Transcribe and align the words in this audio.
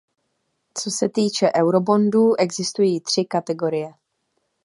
Co 0.77 0.91
se 0.91 1.09
týče 1.09 1.51
eurobondů, 1.55 2.33
existují 2.39 3.01
tři 3.01 3.25
kategorie. 3.25 3.93